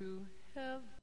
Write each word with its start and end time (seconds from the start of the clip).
to 0.00 0.26
heaven. 0.54 0.99